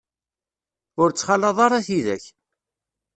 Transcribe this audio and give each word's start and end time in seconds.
Ur 1.01 1.09
ttxalaḍ 1.11 1.57
ara 1.65 1.85
tidak. 1.87 2.25